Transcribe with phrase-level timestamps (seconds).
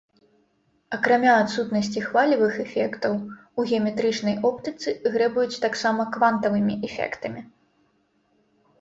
[0.95, 3.13] Акрамя адсутнасці хвалевых эфектаў,
[3.59, 7.41] у геаметрычнай оптыцы грэбуюць таксама квантавымі эфектамі.